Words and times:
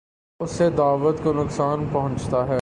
اس 0.39 0.51
سے 0.51 0.69
دعوت 0.69 1.15
کو 1.23 1.33
نقصان 1.33 1.85
پہنچتا 1.91 2.47
ہے۔ 2.47 2.59